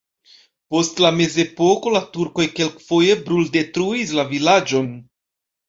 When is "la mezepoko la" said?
1.05-2.01